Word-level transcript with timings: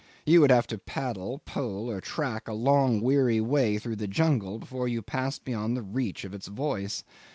You 0.25 0.41
would 0.41 0.49
have 0.49 0.65
to 0.65 0.79
paddle, 0.79 1.43
pole, 1.45 1.87
or 1.87 2.01
track 2.01 2.47
a 2.47 2.53
long 2.53 3.01
weary 3.01 3.39
way 3.39 3.77
through 3.77 3.97
the 3.97 4.07
jungle 4.07 4.57
before 4.57 4.87
you 4.87 5.03
passed 5.03 5.43
beyond 5.45 5.77
the 5.77 5.83
reach 5.83 6.25
of 6.25 6.33
its 6.33 6.47
voice. 6.47 7.03